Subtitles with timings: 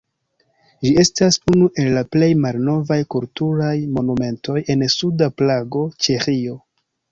[0.85, 6.61] Ĝi estas unu el la plej malnovaj kulturaj monumentoj en suda Prago, Ĉeĥio.